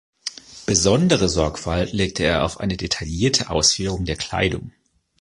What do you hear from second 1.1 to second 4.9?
Sorgfalt legt er auf eine detaillierte Ausführung der Kleidung.